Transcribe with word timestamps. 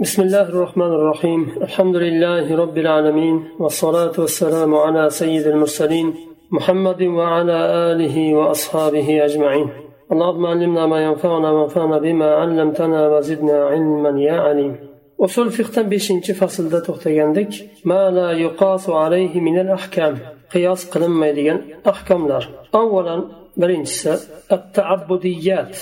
بسم 0.00 0.22
الله 0.22 0.48
الرحمن 0.48 0.86
الرحيم 0.86 1.48
الحمد 1.62 1.96
لله 1.96 2.56
رب 2.56 2.78
العالمين 2.78 3.44
والصلاة 3.58 4.12
والسلام 4.18 4.74
على 4.74 5.10
سيد 5.10 5.46
المرسلين 5.46 6.14
محمد 6.50 7.02
وعلى 7.02 7.58
آله 7.92 8.34
وأصحابه 8.34 9.24
أجمعين 9.24 9.68
اللهم 10.12 10.46
علمنا 10.46 10.86
ما 10.86 11.04
ينفعنا 11.04 11.50
وانفعنا 11.50 11.98
بما 11.98 12.34
علمتنا 12.34 13.08
وزدنا 13.08 13.64
علما 13.64 14.20
يا 14.20 14.32
عليم 14.32 14.76
وصل 15.18 15.50
في 15.50 15.62
ختم 15.64 15.82
بشنش 15.82 16.30
فصل 16.30 16.82
عندك 17.06 17.52
ما 17.84 18.10
لا 18.10 18.32
يقاس 18.32 18.90
عليه 18.90 19.40
من 19.40 19.58
الأحكام 19.60 20.18
قياس 20.54 20.90
قلم 20.90 21.20
مليان 21.20 21.60
أحكام 21.88 22.28
لار 22.28 22.48
أولا 22.74 23.24
برنس 23.56 24.08
التعبديات 24.52 25.76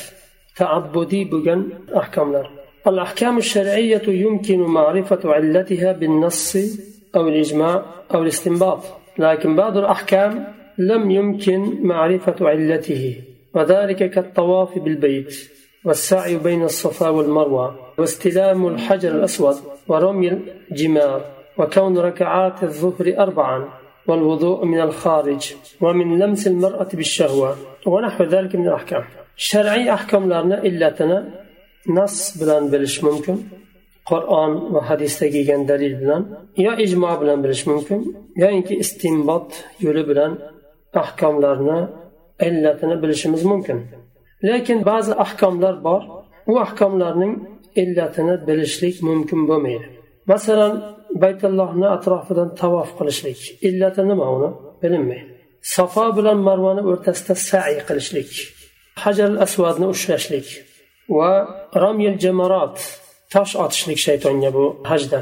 تعبدي 0.56 1.24
بجن 1.24 1.68
أحكام 1.96 2.32
لار 2.32 2.57
الأحكام 2.86 3.38
الشرعية 3.38 4.02
يمكن 4.08 4.60
معرفة 4.60 5.20
علتها 5.24 5.92
بالنص 5.92 6.56
أو 7.16 7.28
الإجماع 7.28 7.82
أو 8.14 8.22
الاستنباط 8.22 8.84
لكن 9.18 9.56
بعض 9.56 9.76
الأحكام 9.76 10.46
لم 10.78 11.10
يمكن 11.10 11.86
معرفة 11.86 12.36
علته 12.40 13.16
وذلك 13.54 14.10
كالطواف 14.10 14.78
بالبيت 14.78 15.50
والسعي 15.84 16.36
بين 16.36 16.62
الصفا 16.62 17.08
والمروة 17.08 17.78
واستلام 17.98 18.66
الحجر 18.66 19.08
الأسود 19.08 19.56
ورمي 19.88 20.38
الجمار 20.70 21.24
وكون 21.58 21.98
ركعات 21.98 22.62
الظهر 22.62 23.14
أربعا 23.18 23.68
والوضوء 24.06 24.64
من 24.64 24.80
الخارج 24.80 25.54
ومن 25.80 26.18
لمس 26.18 26.46
المرأة 26.46 26.88
بالشهوة 26.94 27.56
ونحو 27.86 28.24
ذلك 28.24 28.56
من 28.56 28.68
الأحكام. 28.68 29.04
شرعي 29.36 29.92
أحكام 29.92 30.24
لنا 30.24 30.62
إلا 30.62 30.90
تنا 30.90 31.28
nas 31.96 32.14
bilan 32.40 32.64
bilish 32.72 32.98
mumkin. 33.06 33.36
Qur'on 34.10 34.52
va 34.74 34.80
hadisda 34.90 35.26
kelgan 35.34 35.62
dalil 35.70 35.94
bilan 36.02 36.22
yo 36.66 36.72
ijmo 36.84 37.10
bilan 37.22 37.38
bilish 37.44 37.64
mumkin 37.70 38.00
yoinki 38.42 38.74
istinbot 38.84 39.48
yo'li 39.84 40.02
bilan 40.10 40.32
ahkomlarni 41.02 41.80
illatini 42.46 42.96
bilishimiz 43.02 43.42
mumkin. 43.50 43.78
Lekin 44.48 44.78
ba'zi 44.90 45.12
ahkomlar 45.24 45.74
bor 45.86 46.02
u 46.50 46.54
ahkomlarning 46.64 47.34
illatini 47.82 48.34
bilishlik 48.48 48.96
mumkin 49.08 49.40
bo'lmaydi. 49.48 49.86
Masalan 50.32 50.72
baytullohni 51.22 51.86
atrofidan 51.96 52.48
tavof 52.60 52.90
qilishlik 52.98 53.40
illati 53.68 54.02
nima 54.10 54.26
uni? 54.36 54.50
Bilinmaydi 54.82 55.38
safo 55.62 56.04
bilan 56.16 56.38
marvani 56.48 56.82
o'rtasida 56.90 57.34
sa'iy 57.50 57.80
qilishlik 57.88 58.30
hajar 59.04 59.30
asvadni 59.44 59.86
ushlashlik 59.94 60.46
va 61.16 61.32
ramyil 61.82 62.14
jamarot 62.24 62.76
tosh 63.32 63.52
otishlik 63.64 63.98
shaytonga 64.06 64.50
bu 64.56 64.64
hajda. 64.90 65.18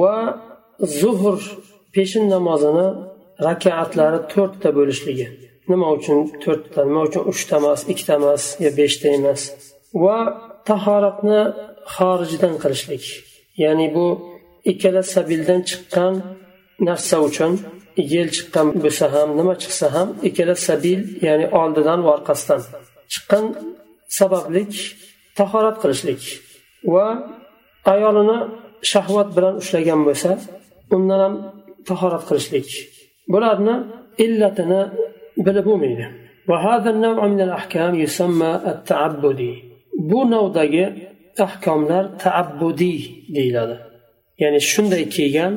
va 0.00 0.16
zuhr 1.00 1.38
peshin 1.94 2.24
namozini 2.34 2.88
rakaatlari 3.46 4.18
to'rtta 4.32 4.68
bo'lishligi. 4.78 5.26
Nima 5.70 5.88
uchun 5.96 6.18
to'rtta? 6.44 6.80
Nima 6.88 7.02
uchun 7.08 7.22
uchta 7.32 7.56
emas 7.60 7.80
ikkita 7.92 8.14
emas 8.20 8.42
yo 8.64 8.70
beshta 8.80 9.06
emas? 9.18 9.40
Va 10.04 10.18
tahoratni 10.68 11.40
xorijdan 11.94 12.54
qilishlik. 12.62 13.04
Ya'ni 13.62 13.86
bu 13.96 14.06
ikkala 14.72 15.02
sabildan 15.14 15.60
chiqqan 15.70 16.14
narsa 16.88 17.16
uchun 17.28 17.52
yel 18.14 18.28
chiqqan 18.36 18.66
bo'lsa 18.84 19.06
ham 19.14 19.28
nima 19.38 19.54
chiqsa 19.62 19.86
ham 19.96 20.08
ikkala 20.28 20.54
sabil 20.68 21.00
ya'ni 21.26 21.46
oldidan 21.60 21.98
va 22.06 22.10
orqasidan. 22.16 22.60
Chiqqan 23.12 23.44
sabablik 24.18 24.72
tahorat 25.38 25.76
qilishlik 25.82 26.22
va 26.94 27.06
ayolini 27.94 28.38
shahvat 28.92 29.28
bilan 29.36 29.54
ushlagan 29.62 30.00
bo'lsa 30.08 30.30
undan 30.94 31.20
ham 31.24 31.34
tahorat 31.88 32.24
qilishlik. 32.28 32.68
Bularni 33.32 33.74
illatini 34.24 34.82
bilib 35.46 35.64
bo'lmaydi. 35.70 36.06
Bu 40.10 40.20
navdagi 40.34 40.84
ahkomlar 41.46 42.04
taabbudiy 42.24 43.00
deyiladi. 43.36 43.76
Ya'ni 44.42 44.60
shunday 44.72 45.04
kelgan 45.16 45.52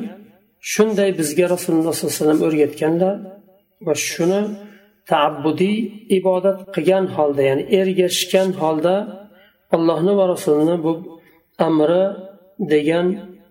shunday 0.72 1.10
bizga 1.20 1.46
rasululloh 1.54 1.94
sollallohu 1.94 2.14
alayhi 2.14 2.22
vasallam 2.22 2.42
o'rgatganlar 2.48 3.16
va 3.86 3.94
shuni 4.08 4.42
taabbudiy 5.10 5.78
ibodat 6.18 6.58
qilgan 6.74 7.04
holda 7.16 7.42
ya'ni 7.48 7.64
ergashgan 7.80 8.48
holda 8.60 8.94
allohni 9.75 10.13
va 10.19 10.25
rasulini 10.33 10.75
bu 10.85 10.91
amri 11.67 12.03
degan 12.71 13.07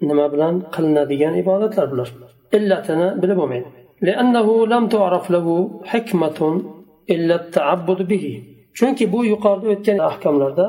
nima 0.08 0.26
bilan 0.32 0.54
qilinadigan 0.74 1.34
ibodatlar 1.42 1.86
bular 1.92 2.08
illatini 2.56 3.08
bilib 3.22 3.38
bo'lmaydi 3.42 3.68
لأنه 4.08 4.48
لم 4.74 4.84
تعرف 4.94 5.24
له 5.34 5.46
حكمة 5.92 6.38
إلا 7.14 7.34
التعبد 7.40 8.00
به 8.10 8.26
chunki 8.78 9.04
bu 9.12 9.20
yuqorida 9.32 9.66
o'tgan 9.74 9.98
ahkomlarda 10.08 10.66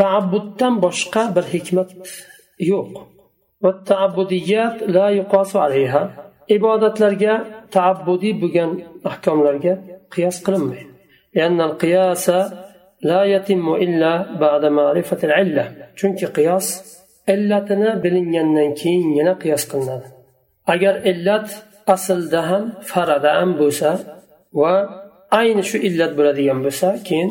taabbuddan 0.00 0.74
boshqa 0.84 1.22
bir 1.36 1.44
hikmat 1.54 1.88
yo'q 2.70 2.90
ibodatlarga 6.56 7.34
taabbudiy 7.76 8.34
bo'lgan 8.42 8.70
ahkomlarga 9.10 9.72
qiyos 10.14 10.38
qilinmaydi 10.46 10.88
لأن 11.36 11.58
القياس 11.68 12.26
لا 13.03 13.23
يتم 13.23 13.73
إلا 13.73 14.39
بعد 14.39 14.65
معرفة 14.65 15.17
العلة. 15.23 15.71
چونك 15.95 16.25
قياس 16.25 16.67
علتنا 17.29 17.95
بلنين 17.95 18.53
ننكين 18.53 19.33
قياس 19.33 19.63
قلنا 19.71 20.01
اگر 20.67 20.93
علت 21.05 21.49
أصل 21.87 22.29
دهم 22.29 22.73
فرد 22.81 23.25
أم 23.25 23.53
بوسا 23.53 23.93
و 24.53 24.85
أين 25.33 25.61
شو 25.61 25.77
علت 25.77 26.11
بلدي 26.17 26.51
أم 26.51 26.61
بوسا 26.61 26.97
كين 26.97 27.29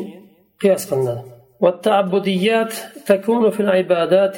قياس 0.61 0.93
قلنا 0.93 1.23
والتعبديات 1.59 2.73
تكون 3.05 3.49
في 3.49 3.59
العبادات 3.59 4.37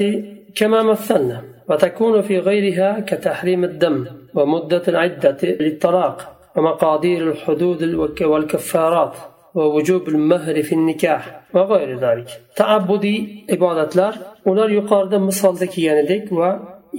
كما 0.55 0.83
مثلنا 0.83 1.41
وتكون 1.69 2.21
في 2.21 2.39
غيرها 2.39 2.99
كتحريم 2.99 3.63
الدم 3.63 4.05
ومدة 4.35 4.83
العدة 4.87 5.37
للطلاق 5.43 6.17
ومقادير 6.55 7.31
الحدود 7.31 7.83
والكفارات 8.21 9.15
ووجوب 9.54 10.08
المهر 10.08 10.62
في 10.62 10.72
النكاح 10.74 11.22
وغير 11.54 11.98
ذلك 11.98 12.28
تعبدي 12.56 13.46
عبادات 13.50 13.96
لار 13.96 14.14
ular 14.50 14.68
yuqorida 14.78 15.18
misolda 15.28 15.66
kelganidek 15.74 16.24
va 16.40 16.50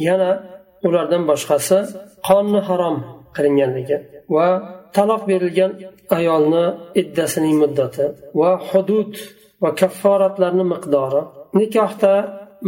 yana 0.08 0.32
ulardan 0.88 1.24
boshqasi 1.32 1.78
qonni 2.28 2.62
harom 2.70 2.98
qilinganligi 3.36 3.98
va 4.36 4.48
taloq 4.96 5.22
berilgan 5.32 5.72
ayolni 6.18 6.66
iddasining 7.02 7.58
muddati 7.64 8.06
va 8.40 8.52
hudud 8.70 9.14
va 9.64 9.70
kafforatlarni 9.82 10.66
miqdori 10.74 11.22
nikohda 11.60 12.14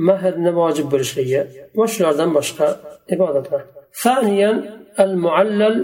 mahrni 0.09 0.51
vojib 0.59 0.87
bo'lishligi 0.93 1.41
va 1.77 1.85
shulardan 1.93 2.29
boshqa 2.37 2.67
ibodatlar 3.15 3.63
ثانيا 4.05 4.51
المعلل 5.05 5.75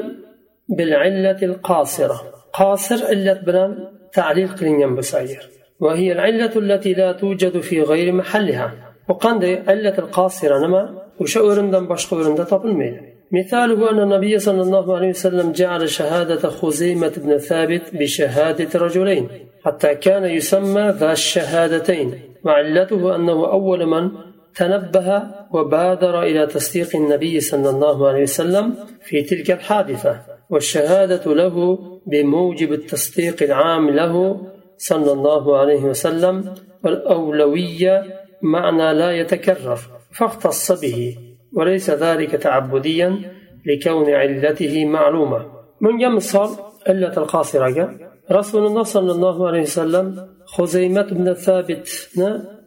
بالعلة 0.77 1.39
القاصرة 1.49 2.17
قاصر 2.58 3.06
علة 3.06 3.32
بلان 3.46 3.88
تعليل 4.12 4.48
قلنيا 4.48 4.86
بساير 4.86 5.48
وهي 5.80 6.12
العلة 6.12 6.56
التي 6.56 6.92
لا 6.92 7.12
توجد 7.12 7.60
في 7.60 7.82
غير 7.82 8.12
محلها. 8.12 8.72
وقند 9.08 9.44
علة 9.68 9.98
القاصرة 9.98 10.66
نما 10.66 11.02
وشأورندن 11.20 11.86
بشق 11.86 12.14
ورندا 12.14 12.44
تقل 12.44 13.00
مثاله 13.32 13.90
أن 13.90 13.98
النبي 13.98 14.38
صلى 14.38 14.62
الله 14.62 14.96
عليه 14.96 15.08
وسلم 15.08 15.52
جعل 15.52 15.88
شهادة 15.88 16.48
خزيمة 16.48 17.12
بن 17.16 17.38
ثابت 17.38 17.82
بشهادة 17.92 18.80
رجلين 18.80 19.28
حتى 19.64 19.94
كان 19.94 20.24
يسمى 20.24 20.94
ذا 21.00 21.12
الشهادتين. 21.12 22.14
وعلته 22.44 23.16
أنه 23.16 23.52
أول 23.56 23.86
من 23.86 24.10
تنبه 24.54 25.22
وبادر 25.50 26.22
إلى 26.22 26.46
تصديق 26.46 26.96
النبي 26.96 27.40
صلى 27.40 27.70
الله 27.70 28.08
عليه 28.08 28.22
وسلم 28.22 28.74
في 29.02 29.22
تلك 29.22 29.50
الحادثة. 29.50 30.33
والشهادة 30.50 31.34
له 31.34 31.78
بموجب 32.06 32.72
التصديق 32.72 33.42
العام 33.42 33.90
له 33.90 34.40
صلى 34.76 35.12
الله 35.12 35.58
عليه 35.58 35.82
وسلم 35.82 36.54
والأولوية 36.84 38.04
معنى 38.42 38.94
لا 38.94 39.10
يتكرر 39.12 39.78
فاختص 40.12 40.72
به 40.72 41.16
وليس 41.56 41.90
ذلك 41.90 42.30
تعبديا 42.30 43.20
لكون 43.66 44.10
علته 44.10 44.84
معلومة. 44.84 45.46
من 45.80 46.14
مثال 46.14 46.48
علة 46.86 47.16
القاصرة 47.16 47.98
رسول 48.32 48.66
الله 48.66 48.82
صلى 48.82 49.12
الله 49.12 49.46
عليه 49.46 49.62
وسلم 49.62 50.28
خزيمة 50.46 51.02
بن 51.02 51.32
ثابت 51.34 51.88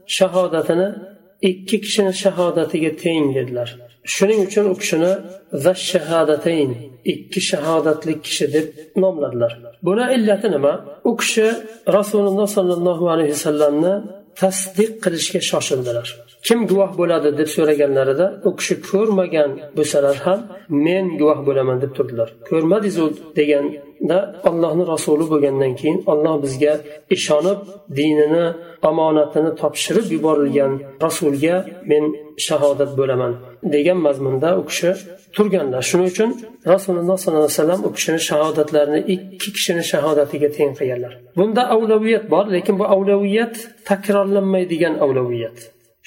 shahodatini 0.08 0.88
ikki 1.42 1.82
kishini 1.82 2.14
shahodatiga 2.14 2.92
teng 3.04 3.26
shuning 4.16 4.40
uchun 4.48 4.66
u 4.74 4.76
kishini 4.82 5.12
va 5.64 5.74
shahadatayn 5.90 6.70
ikki 7.14 7.40
shahodatli 7.50 8.14
kishi 8.26 8.46
deb 8.56 8.68
nomladilar. 9.04 9.52
Buni 9.88 10.06
illati 10.16 10.48
nima? 10.56 10.74
U 11.10 11.12
kishi 11.22 11.48
rasululloh 11.98 12.48
sollallohu 12.58 13.06
alayhi 13.14 13.34
vasallamni 13.38 13.94
tasdiq 14.42 14.92
qilishga 15.04 15.40
shoshildilar. 15.50 16.08
Kim 16.48 16.60
guvoh 16.70 16.92
bo'ladi 17.00 17.30
deb 17.40 17.50
so'raganlarida 17.56 18.28
u 18.48 18.50
kishi 18.60 18.76
ko'rmagan 18.90 19.52
bo'lsalar 19.78 20.18
ham 20.26 20.40
men 20.86 21.06
guvoh 21.20 21.40
bo'laman 21.48 21.78
deb 21.84 21.92
turdilar. 21.98 22.30
Ko'rmadingizu 22.50 23.06
da 24.10 24.18
allohni 24.50 24.84
rasuli 24.94 25.26
bo'lgandan 25.32 25.74
keyin 25.80 25.98
olloh 26.12 26.36
bizga 26.46 26.74
ishonib 27.16 27.60
dinini 27.98 28.46
omonatini 28.90 29.52
topshirib 29.62 30.08
yuborilgan 30.16 30.72
rasulga 31.06 31.56
men 31.92 32.04
shahodat 32.48 32.92
bo'laman 33.00 33.34
degan 33.76 33.98
mazmunda 34.08 34.50
u 34.62 34.64
kishi 34.70 34.92
turganlar 35.36 35.84
shuning 35.90 36.10
uchun 36.14 36.30
rasululloh 36.74 37.18
sollallohu 37.24 37.50
alayhi 37.50 37.62
vasallam 37.62 37.82
u 37.88 37.90
kishini 37.98 38.20
shahodatlarini 38.30 39.02
ikki 39.14 39.50
kishini 39.56 39.84
shahodatiga 39.92 40.50
teng 40.58 40.72
qilganlar. 40.80 41.14
Bunda 41.38 41.64
avlaviyat 41.76 42.26
bor 42.34 42.46
lekin 42.56 42.76
bu 42.82 42.86
avlaviyat 42.96 43.56
takrorlanmaydigan 43.90 44.96
avlaviyat 45.06 45.58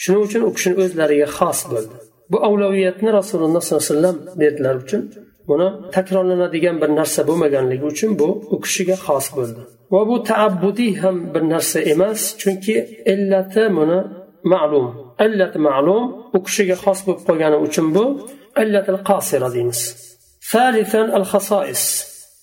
shuning 0.02 0.22
uchun 0.28 0.42
u 0.48 0.50
kishini 0.56 0.74
o'zlariga 0.82 1.28
xos 1.38 1.60
bo'ldi. 1.72 1.94
Bu 2.32 2.38
avlaviyatni 2.48 3.10
rasululloh 3.18 3.62
sollallohu 3.62 3.84
alayhi 3.86 3.94
vasallam 3.96 4.16
berdilar 4.40 4.74
uchun 4.84 5.02
buni 5.49 5.67
takrorlanadigan 5.95 6.75
bir 6.81 6.89
narsa 6.99 7.21
bo'lmaganligi 7.29 7.85
uchun 7.93 8.11
bu 8.19 8.27
u 8.53 8.57
kishiga 8.65 8.97
xos 9.05 9.25
bo'ldi 9.37 9.61
va 9.93 10.01
bu 10.09 10.15
taabbudiy 10.31 10.93
ham 11.03 11.15
bir 11.33 11.43
narsa 11.53 11.79
emas 11.93 12.19
chunki 12.41 12.75
illati 13.13 13.63
buni 13.77 13.99
ma'lum 14.53 14.87
illati 15.25 15.59
ma'lum 15.67 16.03
u 16.37 16.39
kishiga 16.47 16.75
xos 16.83 16.99
bo'lib 17.05 17.21
qolgani 17.27 17.57
uchun 17.67 17.87
bu 17.95 18.05
illatil 18.63 18.99
qasira 19.09 19.49
deymiz 19.57 19.81
ثالثا 20.53 21.01
الخصائص 21.17 21.83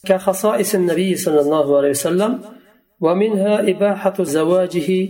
كخصائص 0.09 0.75
النبي 0.75 1.11
صلى 1.17 1.41
الله 1.41 1.67
عليه 1.79 1.91
وسلم 1.91 2.41
ومنها 3.01 3.71
إباحة 3.71 4.17
زواجه 4.23 5.09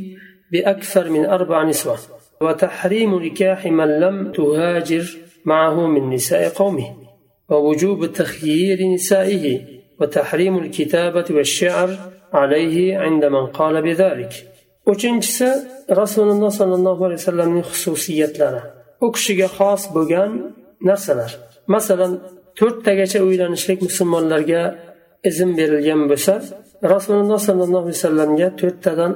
بأكثر 0.52 1.10
من 1.10 1.24
أربع 1.24 1.64
نسوة 1.64 1.98
وتحريم 2.40 3.22
نكاح 3.24 3.66
من 3.66 4.00
لم 4.00 4.32
تهاجر 4.32 5.04
معه 5.44 5.86
من 5.86 6.10
نساء 6.10 6.48
قومه 6.48 6.88
ووجوب 7.50 8.12
تخيير 8.12 8.78
نسائه 8.94 9.60
وتحريم 10.00 10.58
الكتابة 10.58 11.24
والشعر 11.30 11.90
عليه 12.32 12.98
عند 12.98 13.24
من 13.24 13.46
قال 13.46 13.82
بذلك 13.82 14.52
uchinchisi 14.86 15.48
rasululloh 16.00 16.50
sollallohu 16.60 17.02
alayhi 17.06 17.20
vasallamning 17.22 17.64
xususiyatlari 17.72 18.62
u 19.04 19.06
kishiga 19.14 19.48
xos 19.58 19.82
bo'lgan 19.94 20.30
narsalar 20.88 21.32
masalan 21.74 22.12
to'rttagacha 22.58 23.18
uylanishlik 23.28 23.78
musulmonlarga 23.88 24.62
izn 25.30 25.50
berilgan 25.58 26.02
bo'lsa 26.10 26.34
rasululloh 26.94 27.40
sollallohu 27.48 27.84
alayhi 27.86 27.98
vasallamga 28.00 28.48
to'rttadan 28.60 29.12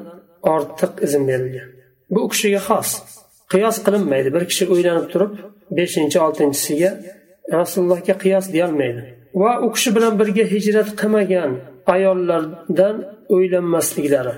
ortiq 0.55 0.93
izn 1.07 1.23
berilgan 1.31 1.69
bu 2.13 2.19
u 2.27 2.29
kishiga 2.33 2.61
xos 2.69 2.91
qiyos 3.53 3.77
qilinmaydi 3.87 4.29
bir 4.37 4.45
kishi 4.51 4.65
uylanib 4.75 5.07
turib 5.13 5.33
beshinchi 5.79 6.19
oltinchisiga 6.27 6.91
rasulullohga 7.58 8.16
qiyos 8.24 8.46
deyolmaydi. 8.56 9.02
Va 9.42 9.52
u 9.66 9.68
kishi 9.76 9.90
bilan 9.96 10.14
birga 10.22 10.44
hijrat 10.54 10.90
qilmagan 11.02 11.52
ayollardan 11.96 12.96
o'ylanmasliklari. 13.36 14.34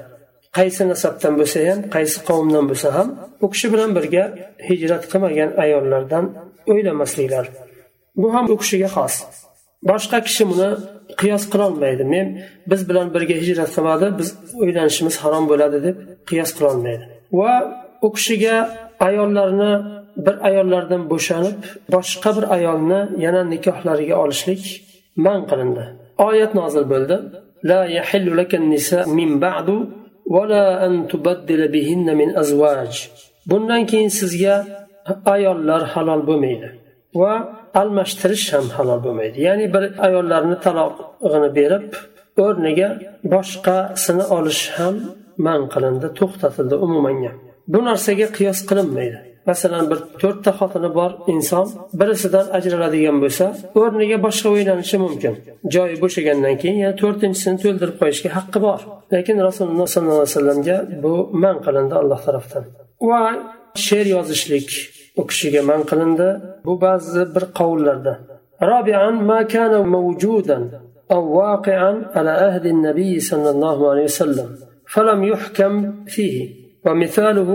Qaysi 0.57 0.83
nasabdan 0.91 1.33
bo'lsa 1.39 1.59
ham 1.69 1.79
qaysi 1.95 2.17
qavmdan 2.29 2.65
bo'lsa 2.71 2.89
ham 2.97 3.07
u 3.45 3.47
kishi 3.53 3.67
bilan 3.73 3.91
birga 3.97 4.23
hijrat 4.69 5.03
qilmagan 5.11 5.49
ayollardan 5.63 6.25
o'ylamasliklari 6.71 7.49
bu 8.21 8.27
ham 8.35 8.45
u 8.53 8.55
kishiga 8.61 8.89
xos. 8.95 9.15
Boshqa 9.89 10.17
kishi 10.27 10.43
buni 10.51 10.69
qiyos 11.21 11.43
qilolmaydi 11.53 12.03
men 12.13 12.27
biz 12.71 12.81
bilan 12.89 13.07
birga 13.15 13.35
hijrat 13.41 13.69
qilmadi 13.75 14.07
biz 14.19 14.29
uylanishimiz 14.63 15.15
harom 15.23 15.45
bo'ladi 15.51 15.77
deb 15.87 15.97
qiyos 16.29 16.51
qilolmaydi 16.57 17.05
va 17.39 17.53
u 18.05 18.07
kishiga 18.15 18.55
ayollarni 19.07 19.71
bir 20.26 20.36
ayollardan 20.48 21.02
bo'shanib 21.12 21.58
boshqa 21.94 22.30
bir 22.36 22.44
ayolni 22.56 23.00
yana 23.24 23.42
nikohlariga 23.52 24.16
olishlik 24.24 24.62
man 25.26 25.40
qilindi 25.50 25.84
oyat 26.28 26.52
nozil 26.60 26.84
bo'ldi 26.94 27.16
لا 27.70 27.84
يحل 27.84 28.36
لك 28.36 28.54
النساء 28.54 29.08
من 29.08 29.38
بعد 29.38 29.68
ولا 30.26 30.86
أن 30.86 31.08
تبدل 31.08 31.68
بهن 31.68 32.16
من 32.16 32.36
أزواج 32.36 33.08
bundan 33.46 33.86
keyin 33.86 34.08
sizga 34.08 34.66
ayollar 35.24 35.82
halol 35.94 36.22
bo'lmaydi 36.28 36.68
va 37.20 37.32
almashtirish 37.80 38.46
ham 38.52 38.66
halol 38.76 39.00
bo'lmaydi 39.06 39.38
ya'ni 39.48 39.66
bir 39.74 39.84
ayollarni 40.06 40.56
talog'ini 40.66 41.50
berib 41.58 41.88
o'rniga 42.44 42.88
boshqasini 43.34 44.24
olish 44.36 44.62
ham 44.76 44.94
man 45.46 45.60
qilindi 45.72 46.08
to'xtatildi 46.18 46.76
umumanga 46.86 47.32
bu 47.72 47.78
narsaga 47.88 48.26
qiyos 48.36 48.58
qilinmaydi 48.68 49.18
masalan 49.50 49.84
bir 49.90 49.98
to'rtta 50.22 50.50
xotini 50.58 50.90
bor 50.98 51.10
inson 51.32 51.66
birisidan 52.00 52.46
ajraladigan 52.58 53.16
bo'lsa 53.24 53.44
o'rniga 53.80 54.18
boshqa 54.26 54.48
uylanishi 54.56 54.96
mumkin 55.04 55.34
joyi 55.74 55.96
bo'shagandan 56.04 56.54
keyin 56.60 56.78
yana 56.84 56.94
to'rtinchisini 57.02 57.56
to'ldirib 57.64 57.96
qo'yishga 58.00 58.30
haqqi 58.36 58.58
bor 58.66 58.80
lekin 59.14 59.36
rasululloh 59.48 59.86
sollallohu 59.94 60.20
alayhi 60.22 60.34
vasallamga 60.34 60.76
bu 61.04 61.12
man 61.42 61.56
qilindi 61.66 61.94
alloh 62.02 62.20
tarafdan 62.26 62.64
va 63.08 63.22
she'r 63.86 64.06
yozishlik 64.16 64.68
u 65.20 65.22
kishiga 65.30 65.62
man 65.70 65.80
qilindi 65.90 66.28
bu 66.66 66.72
ba'zi 66.86 67.22
bir 67.34 67.44
qovullarda 67.58 68.14
رابعا 68.62 69.10
ما 69.30 69.42
كان 69.42 69.74
موجودا 69.96 70.58
أو 71.10 71.22
واقعا 71.40 72.10
على 72.16 72.30
عهد 72.30 72.66
النبي 72.66 73.20
صلى 73.20 73.50
الله 73.50 73.78
عليه 73.90 74.04
وسلم 74.04 74.48
فلم 74.94 75.24
يحكم 75.24 75.72
فيه 76.06 76.36
ومثاله 76.86 77.50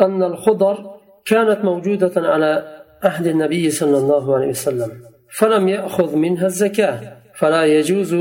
أن 0.00 0.22
الخضر 0.22 0.76
كانت 1.25 1.65
موجودة 1.65 2.11
على 2.17 2.81
عهد 3.03 3.27
النبي 3.27 3.71
صلى 3.71 3.97
الله 3.97 4.35
عليه 4.35 4.47
وسلم 4.47 4.91
فلم 5.29 5.67
يأخذ 5.67 6.15
منها 6.15 6.45
الزكاة 6.45 6.99
فلا 7.35 7.65
يجوز 7.65 8.15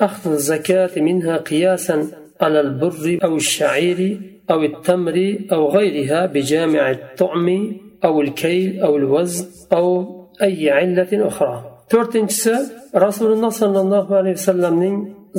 أخذ 0.00 0.32
الزكاة 0.32 0.90
منها 0.96 1.36
قياسا 1.36 2.06
على 2.40 2.60
البر 2.60 3.18
أو 3.24 3.36
الشعير 3.36 4.20
أو 4.50 4.62
التمر 4.62 5.38
أو 5.52 5.70
غيرها 5.70 6.26
بجامع 6.26 6.90
الطعم 6.90 7.76
أو 8.04 8.20
الكيل 8.20 8.80
أو 8.80 8.96
الوزن 8.96 9.46
أو 9.72 9.86
أي 10.42 10.70
علة 10.70 11.12
أخرى. 11.12 11.68
To'rtinchisi 11.92 12.54
rasululloh 13.04 13.52
sollallohu 13.52 14.14
alayhi 14.20 14.36
vasallamning 14.40 14.96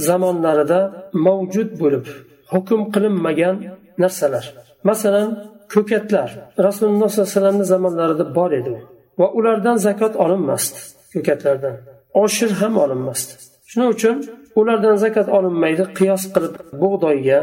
zamonlarida 0.07 0.81
mavjud 1.25 1.69
bo'lib 1.81 2.05
hukm 2.53 2.79
qilinmagan 2.93 3.55
narsalar. 3.97 4.45
Masalan 4.89 5.29
ko'katlar 5.73 6.29
rasululloh 6.67 7.09
sollallohu 7.09 7.29
alayhi 7.29 7.37
vasallamni 7.37 7.65
zamonlarida 7.73 8.25
bor 8.37 8.51
edi 8.59 8.75
va 9.19 9.27
ulardan 9.37 9.77
zakot 9.87 10.13
olinmasdi 10.23 10.79
ko'katlardan. 11.13 11.75
Oshir 12.23 12.51
ham 12.61 12.73
olinmasdi. 12.83 13.33
Shuning 13.69 13.89
uchun 13.95 14.15
ulardan 14.59 14.95
zakot 15.05 15.27
olinmaydi 15.37 15.83
qiyos 15.97 16.23
qilib 16.33 16.55
bug'doyga 16.81 17.39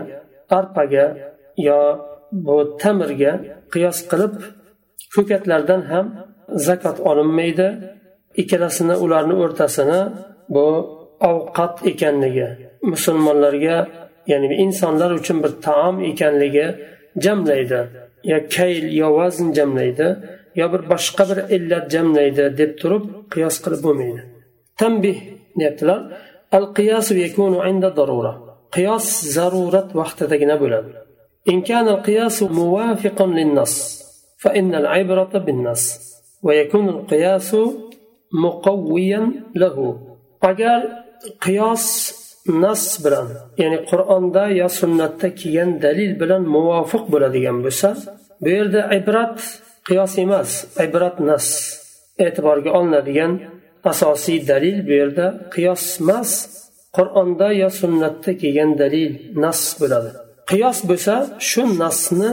arpaga 0.59 1.07
yo 1.69 1.81
bu 2.47 2.57
tamirga 2.83 3.33
qiyos 3.73 3.99
qilib 4.11 4.35
ko'katlardan 5.15 5.83
ham 5.91 6.07
zakot 6.69 6.97
olinmaydi. 7.11 7.69
Ikkalasini 8.43 8.95
ularni 9.05 9.35
o'rtasini 9.43 10.01
bu 10.55 10.67
ovqat 11.31 11.75
ekanligi 11.91 12.49
musulmonlarga 12.93 13.77
ya'ni 14.31 14.47
insonlar 14.65 15.11
uchun 15.21 15.39
bir 15.45 15.53
taom 15.67 15.97
ekanligi 16.11 16.67
jamlaydi. 17.25 17.81
yo 18.32 18.38
kayl 18.56 18.86
yo 19.02 19.08
vazn 19.18 19.48
jamlaydi 19.58 20.08
yo 20.60 20.66
bir 20.74 20.82
boshqa 20.92 21.24
bir 21.30 21.40
illat 21.56 21.86
jamlaydi 21.96 22.44
deb 22.60 22.72
turib 22.82 23.04
qiyos 23.34 23.56
qilib 23.64 23.82
bo'lmaydi 23.88 24.22
tanbih 24.82 25.18
deyaptilar 25.60 26.00
al 26.58 26.66
qiyosu 26.78 27.14
yakunu 27.26 27.60
inda 27.72 27.90
darura 28.00 28.34
qiyos 28.76 29.06
zarurat 29.36 29.90
vaqtidagina 30.00 30.56
bo'ladi 30.64 30.92
إن 31.52 31.62
كان 31.62 31.88
القياس 31.88 32.44
موافقا 32.44 33.26
للنص 33.26 33.76
فإن 34.38 34.76
العبرة 34.76 35.34
بالنص 35.38 35.84
ويكون 36.44 36.90
القياس 36.90 37.56
مقويا 38.44 39.32
له 39.56 39.78
أجر 40.44 40.82
قياس 41.42 41.86
nas 42.47 42.83
bilan 43.05 43.29
ya'ni 43.63 43.79
qur'onda 43.91 44.45
yo 44.61 44.69
sunnatda 44.81 45.29
kelgan 45.41 45.71
dalil 45.85 46.13
bilan 46.21 46.43
muvofiq 46.55 47.05
bo'ladigan 47.13 47.57
bo'lsa 47.65 47.89
bu 48.43 48.49
yerda 48.57 48.81
ibrat 48.99 49.37
qiyos 49.89 50.13
emas 50.25 50.51
ibrat 50.87 51.17
nas 51.29 51.47
e'tiborga 52.25 52.71
olinadigan 52.79 53.33
asosiy 53.93 54.39
dalil 54.53 54.77
bu 54.87 54.93
yerda 55.01 55.27
qiyos 55.55 55.85
emas 56.03 56.31
qur'onda 56.97 57.49
yo 57.63 57.69
sunnatda 57.81 58.31
kelgan 58.43 58.71
dalil 58.83 59.11
nas 59.45 59.61
bo'ladi. 59.81 60.11
Qiyos 60.51 60.79
bo'lsa 60.91 61.15
shu 61.51 61.63
nasni 61.83 62.31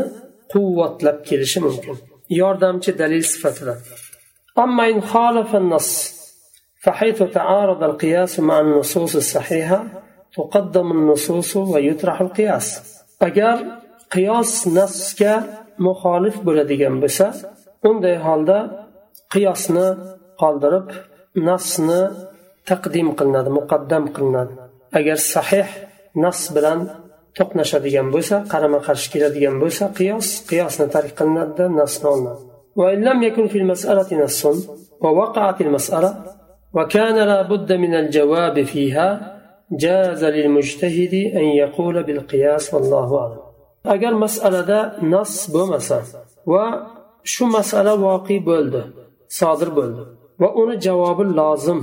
quvvatlab 0.52 1.18
kelishi 1.30 1.60
mumkin 1.68 1.96
yordamchi 2.40 2.92
dalil 3.02 3.24
sifatida. 3.34 3.74
فحيث 6.84 7.24
تعارض 7.24 7.84
القياس 7.84 8.40
مع 8.40 8.60
النصوص 8.60 9.16
الصحيحة 9.16 9.84
تقدم 10.36 10.92
النصوص 10.92 11.58
ويطرح 11.58 12.22
القياس. 12.22 12.68
أجر 13.22 13.58
قياس 14.12 14.68
نفسك 14.68 15.40
مخالف 15.80 16.40
بلدي 16.40 16.90
بس 16.90 17.22
عند 17.86 18.06
هالدا 18.06 18.60
قياسنا 19.32 20.16
قالدرب 20.38 20.88
نصنا 21.38 22.12
تقديم 22.66 23.12
قلنا 23.12 23.50
مقدم 23.50 24.08
قلنا 24.08 24.70
أجر 24.94 25.16
صحيح 25.16 25.88
نص 26.16 26.52
بلان 26.52 26.88
to'qnashadigan 27.38 28.08
bo'lsa 28.16 28.36
qarama 28.52 28.80
qarshi 28.88 29.08
keladigan 29.14 29.56
bo'lsa 29.64 29.84
qiyos 29.98 30.28
qiyosni 30.50 30.88
tark 30.96 31.12
qilinadida 31.20 31.66
nasni 31.80 32.08
olinadi 32.14 32.44
va 32.78 32.84
وإن 32.84 33.00
لم 33.10 33.24
يكن 33.24 33.48
في 33.48 33.58
المسألة 33.58 34.10
va 34.28 34.56
ووقعت 35.02 35.62
المسألة 35.62 36.37
وكان 36.77 37.17
لا 37.31 37.43
بد 37.43 37.73
من 37.73 37.95
الجواب 37.95 38.63
فيها 38.63 39.09
جاز 39.73 40.25
للمجتهد 40.25 41.15
أن 41.15 41.45
يقول 41.63 42.03
بالقياس 42.03 42.75
والله 42.75 43.09
أعلم 43.21 43.41
أجر 43.87 44.15
مسألة 44.15 44.93
نص 45.03 45.51
بمسا 45.51 46.03
وشو 46.47 47.47
مسألة 47.47 47.95
واقع 47.95 48.37
بولد 48.39 48.85
صادر 49.29 49.69
بولد 49.69 50.07
وأنا 50.41 50.75
جواب 50.75 51.21
لازم 51.21 51.81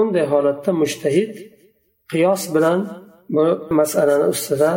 unday 0.00 0.26
holatda 0.32 0.72
mushtahid 0.82 1.32
qiyos 2.12 2.42
bilan 2.54 2.80
bu 3.34 3.44
masalani 3.78 4.26
ustida 4.34 4.70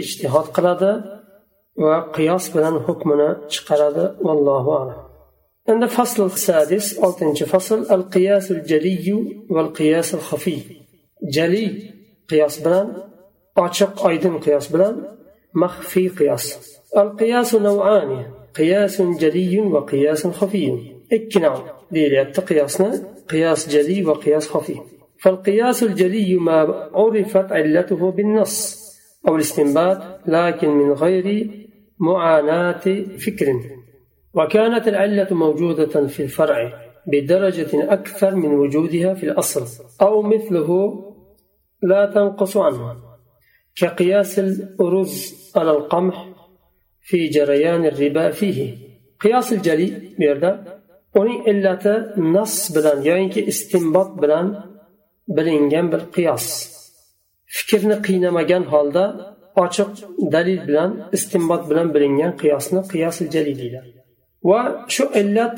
ijtihod 0.00 0.46
qiladi 0.56 0.90
va 1.84 1.96
qiyos 2.16 2.44
bilan 2.54 2.74
hukmini 2.86 3.30
chiqaradi 3.52 4.04
vallohu 4.26 4.70
alam 4.80 5.00
عند 5.69 5.83
الفصل 5.83 6.25
السادس 6.25 6.99
ألتنج 6.99 7.43
فصل 7.43 7.91
القياس 7.91 8.51
الجلي 8.51 9.35
والقياس 9.49 10.13
الخفي. 10.13 10.57
جلي 11.23 11.93
قياس 12.29 12.59
بلان 12.59 12.93
أعشق 13.57 14.07
أيضا 14.07 14.37
قياس 14.37 14.67
بلان 14.67 15.03
مخفي 15.55 16.09
قياس. 16.09 16.77
القياس 16.97 17.55
نوعان 17.55 18.25
قياس 18.55 19.01
جلي 19.01 19.59
وقياس 19.59 20.27
خفي. 20.27 20.77
اكنا 21.13 21.63
ديلي 21.91 22.23
قياسنا 22.23 23.03
قياس 23.29 23.69
جلي 23.69 24.05
وقياس 24.05 24.47
خفي. 24.47 24.75
فالقياس 25.21 25.83
الجلي 25.83 26.35
ما 26.35 26.89
عرفت 26.93 27.51
علته 27.51 28.11
بالنص 28.11 28.83
أو 29.27 29.35
الاستنباط 29.35 29.97
لكن 30.27 30.69
من 30.69 30.91
غير 30.91 31.51
معاناة 31.99 33.05
فكر. 33.17 33.82
وكانت 34.33 34.87
العلة 34.87 35.27
موجودة 35.31 36.07
في 36.07 36.23
الفرع 36.23 36.73
بدرجة 37.07 37.93
أكثر 37.93 38.35
من 38.35 38.53
وجودها 38.53 39.13
في 39.13 39.23
الأصل 39.23 39.85
أو 40.01 40.21
مثله 40.21 40.99
لا 41.81 42.05
تنقص 42.05 42.57
عنه 42.57 42.95
كقياس 43.75 44.39
الأرز 44.39 45.33
على 45.55 45.71
القمح 45.71 46.29
في 47.01 47.27
جريان 47.27 47.85
الربا 47.85 48.31
فيه. 48.31 48.77
قياس 49.19 49.53
الجلي 49.53 50.15
بيردا؟ 50.19 50.81
أني 51.17 51.51
إلا 51.51 52.13
نص 52.17 52.71
بلان 52.71 53.05
يعني 53.05 53.47
استنباط 53.47 54.11
بلان 54.11 54.63
بلينجان 55.27 55.89
بالقياس. 55.89 56.73
فكرنا 57.47 57.95
قينا 57.95 58.31
مجان 58.31 58.63
هالدا 58.63 59.35
أشق 59.57 59.93
دليل 60.31 60.65
بلان 60.65 61.09
استنباط 61.13 61.67
بلان 61.67 61.91
بلينجان 61.91 62.31
قياسنا 62.31 62.81
قياس 62.81 63.21
الجلي 63.21 63.53
ديلا. 63.53 64.02
Va 64.49 64.61
shu 64.95 65.03
illat 65.21 65.57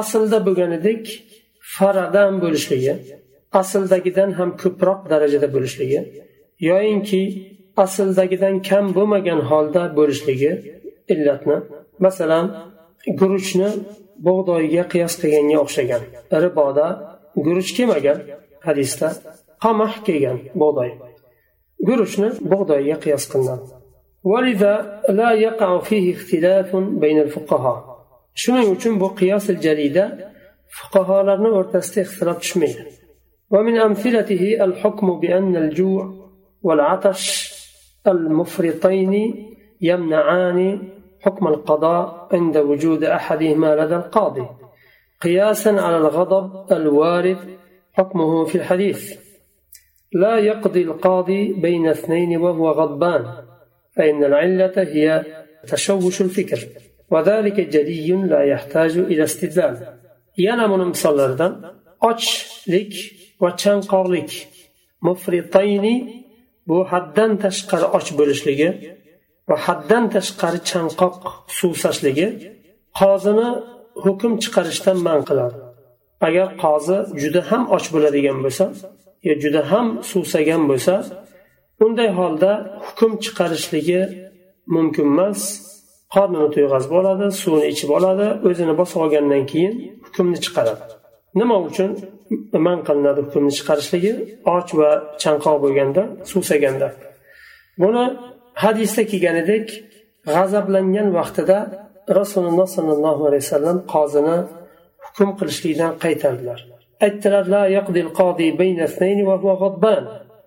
aslda 0.00 0.38
bo'lganidek 0.46 1.02
faradan 1.74 2.32
bo'lishligi 2.44 2.94
asldagidan 3.60 4.30
ham 4.38 4.50
ko'proq 4.62 5.00
darajada 5.12 5.48
bo'lishligi 5.54 6.00
yoyinki 6.70 7.22
asldagidan 7.84 8.54
kam 8.68 8.84
bo'lmagan 8.96 9.40
holda 9.50 9.82
bo'lishligi 9.98 10.52
illatni 11.12 11.56
masalan 12.04 12.46
guruchni 13.20 13.70
bug'doyga 14.26 14.84
qiyos 14.92 15.14
qilganga 15.20 15.56
o'xshagan 15.64 16.02
riboda 16.44 16.86
guruch 17.46 17.70
kelmagan 17.76 18.18
hadisda 18.66 19.08
qamah 19.64 19.92
kelgan 20.06 20.38
bug'doy 20.60 20.90
guruchni 21.88 22.28
bug'doyga 22.52 22.96
qiyos 23.04 23.24
qilinadi 23.32 23.79
ولذا 24.24 25.02
لا 25.08 25.32
يقع 25.32 25.78
فيه 25.78 26.14
اختلاف 26.14 26.76
بين 26.76 27.18
الفقهاء. 27.20 28.00
shuning 28.34 28.68
uchun 28.76 29.00
bu 29.00 29.08
qiyos 29.14 29.46
jalida 29.64 30.32
fuqarolarni 30.76 31.50
o'rtasida 31.58 32.00
ixtilof 32.06 32.40
ومن 33.50 33.78
أمثلته 33.78 34.64
الحكم 34.64 35.20
بأن 35.20 35.56
الجوع 35.56 36.14
والعطش 36.62 37.54
المفرطين 38.06 39.14
يمنعان 39.80 40.82
حكم 41.20 41.48
القضاء 41.48 42.28
عند 42.32 42.56
وجود 42.56 43.04
أحدهما 43.04 43.76
لدى 43.76 43.96
القاضي. 43.96 44.46
قياسا 45.20 45.68
على 45.68 45.96
الغضب 45.96 46.72
الوارد 46.72 47.38
حكمه 47.92 48.44
في 48.44 48.54
الحديث. 48.54 49.18
لا 50.12 50.38
يقضي 50.38 50.82
القاضي 50.82 51.52
بين 51.52 51.88
اثنين 51.88 52.36
وهو 52.36 52.70
غضبان. 52.70 53.49
فإن 53.99 54.23
العلة 54.23 54.73
هي 54.77 55.23
تشوش 55.67 56.21
الفكر 56.21 56.59
وذلك 57.11 57.59
جلي 57.59 58.09
لا 58.11 58.41
يحتاج 58.43 58.97
إلى 58.97 59.23
استدلال 59.23 59.75
ينام 60.37 60.89
مصلردان 60.89 61.53
ochlik 62.11 62.93
va 63.41 63.49
chanqoqlik 63.63 64.31
mufritayni 65.07 65.95
bu 66.67 66.77
haddan 66.91 67.31
tashqari 67.43 67.87
och 67.97 68.07
bo'lishligi 68.19 68.69
va 69.49 69.57
haddan 69.65 70.03
tashqari 70.15 70.59
chanqoq 70.71 71.17
suvsashligi 71.57 72.27
qozini 72.99 73.49
hukm 74.05 74.31
chiqarishdan 74.43 74.97
man 75.07 75.19
qiladi 75.29 75.57
agar 76.27 76.47
qozi 76.63 76.97
juda 77.21 77.41
ham 77.49 77.63
och 77.75 77.85
bo'ladigan 77.93 78.37
bo'lsa 78.45 78.65
yo 79.27 79.33
juda 79.43 79.61
ham 79.71 79.87
suvsagan 80.11 80.61
bo'lsa 80.71 80.95
unday 81.84 82.10
holda 82.18 82.50
hukm 82.86 83.12
chiqarishligi 83.24 84.00
mumkin 84.74 85.06
emas. 85.14 85.40
Qornini 86.14 86.48
to'yg'azib 86.54 86.92
oladi 87.00 87.26
suvni 87.42 87.66
ichib 87.72 87.90
oladi 87.98 88.26
o'zini 88.48 88.74
bosib 88.80 88.98
olgandan 89.04 89.44
keyin 89.52 89.74
hukmni 90.06 90.38
chiqaradi. 90.44 90.84
Nima 91.40 91.56
uchun 91.68 91.90
man 92.66 92.78
qilinadi 92.88 93.20
hukmni 93.26 93.52
chiqarishligi? 93.58 94.12
Och 94.54 94.68
va 94.78 94.90
chanqoq 95.22 95.56
bo'lganda 95.64 96.02
suvsaganda 96.30 96.88
buni 97.82 98.04
hadisda 98.64 99.02
kelganidek 99.10 99.66
g'azablangan 100.34 101.08
vaqtida 101.18 101.58
rasululloh 102.20 102.68
sollallohu 102.76 103.22
alayhi 103.28 103.44
vasallam 103.46 103.78
qozini 103.94 104.38
hukm 105.04 105.30
qilishlikdan 105.38 105.92
qaytardilar. 106.04 106.60
Aytdilar 107.06 107.44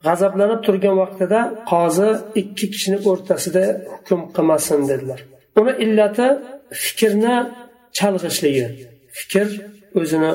g'azablanib 0.06 0.62
turgan 0.66 0.96
vaqtida 1.02 1.40
qozi 1.72 2.10
ikki 2.42 2.66
kishini 2.74 2.98
o'rtasida 3.10 3.64
hukm 3.94 4.22
qilmasin 4.36 4.82
dedilar. 4.92 5.20
Uni 5.60 5.74
illati 5.86 6.28
fikrni 6.84 7.36
chalg'ishligi 7.98 8.68
fikr 9.18 9.48
o'zini 10.00 10.32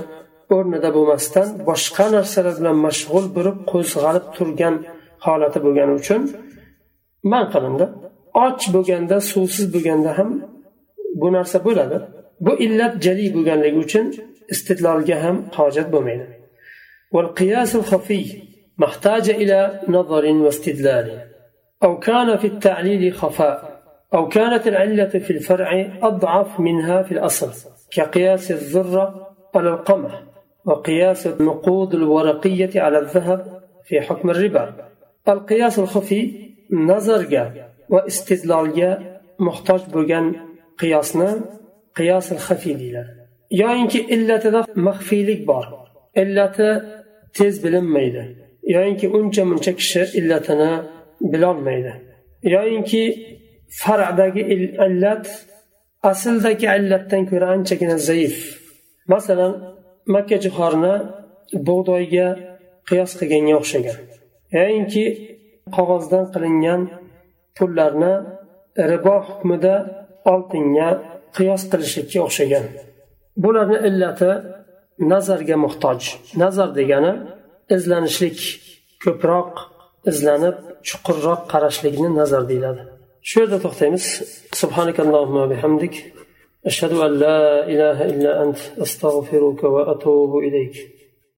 o'rnida 0.57 0.91
bo'lmasdan 0.97 1.49
boshqa 1.69 2.07
narsalar 2.17 2.55
bilan 2.61 2.77
mashg'ul 2.87 3.27
bo'lib 3.37 3.57
qo'zg'alib 3.73 4.27
turgan 4.37 4.75
holati 5.27 5.59
bo'lgani 5.65 5.93
uchun 6.01 6.21
man 7.33 7.45
qilindi. 7.55 7.87
Och 8.45 8.61
bo'lganda 8.75 9.17
suvsiz 9.21 9.67
bo'lganda 9.75 10.19
ham 10.19 10.31
bu 11.21 11.29
narsa 11.37 11.59
bo'ladi. 11.65 11.97
Bu 12.47 12.53
illat 12.65 12.93
jali 13.05 13.27
bo'lganligi 13.37 13.79
uchun 13.87 14.07
istidlolga 14.55 15.17
ham 15.25 15.37
hojat 15.57 15.89
bo'lmaydi. 15.95 16.27
الخفي 18.81 18.87
محتاج 18.87 19.31
إلى 19.31 19.81
نظر 19.89 20.27
واستدلال. 20.27 21.21
أو 21.83 21.99
كان 21.99 22.37
في 22.37 22.47
التعليل 22.47 23.13
خفاء. 23.13 23.83
أو 24.15 24.29
كانت 24.29 24.67
العلة 24.67 25.09
في 25.09 25.31
الفرع 25.31 25.99
أضعف 26.03 26.61
منها 26.61 27.03
في 27.03 27.13
الأصل 27.13 27.71
كقياس 27.91 28.51
الذرة 28.51 29.37
على 29.55 29.71
القمح 29.71 30.23
وقياس 30.65 31.27
النقود 31.27 31.95
الورقية 31.95 32.81
على 32.81 32.99
الذهب 32.99 33.63
في 33.85 34.01
حكم 34.01 34.31
الربا. 34.31 34.75
القياس 35.29 35.79
الخفي 35.79 36.49
نظرga 36.73 37.53
va 37.91 38.05
istidlolga 38.07 39.03
muhtoj 39.39 39.83
bo'lgan 39.95 40.27
qiyosni 40.81 41.31
qiyos 41.99 42.27
xafiy 42.47 42.79
deyiladi 42.79 43.13
yoyinki 43.51 44.01
illatida 44.15 44.65
maxfiylik 44.75 45.47
bor 45.47 45.67
illati 46.23 46.83
tez 47.39 47.65
bilinmaydi 47.65 48.48
yoyinki 48.75 49.07
uncha 49.19 49.43
muncha 49.51 49.73
kishi 49.79 50.03
illatini 50.19 50.71
bilolmaydi. 51.33 51.93
Yoyinki 52.55 53.03
faradagi 53.81 54.43
illat 54.87 55.27
asldagi 56.11 56.67
illatdan 56.79 57.23
ko'ra 57.31 57.47
anchagina 57.57 57.97
zaif. 58.09 58.37
Masalan 59.13 59.53
makka 60.15 60.37
jihorini 60.45 60.95
bug'doyga 61.69 62.29
qiyos 62.89 63.13
qilganga 63.19 63.55
o'xshagan. 63.61 63.99
Yoyinki 64.59 65.05
qog'ozdan 65.77 66.25
qilingan 66.35 66.83
pullarni 67.57 68.15
ribo 68.91 69.17
hukmida 69.29 69.75
oltinga 70.33 70.89
qiyos 71.37 71.63
qilishlikka 71.71 72.19
o'xshagan. 72.27 72.65
Bularni 73.43 73.79
illati 73.89 74.31
nazarga 75.13 75.57
muhtoj. 75.65 76.01
Nazar 76.43 76.69
degani 76.79 77.13
izlanishlik 77.77 78.39
ko'proq 79.05 79.53
izlanib 80.11 80.57
chuqurroq 80.89 81.41
qarashlikni 81.53 82.09
nazar 82.21 82.43
deyiladi. 82.51 82.83
Shu 83.29 83.37
yerda 83.43 83.59
to'xtaymiz. 83.65 84.05
Subhanakallohumma 84.63 85.45
bihamdik. 85.53 85.95
Ashhadu 86.71 86.97
an 87.07 87.13
la 87.25 87.41
ilaha 87.73 88.05
illa 88.13 88.31
ant 88.43 88.59
astag'firuka 88.85 89.67
va 89.75 89.83
ilayk. 90.49 90.75